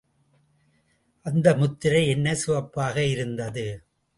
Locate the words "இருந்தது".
3.05-3.67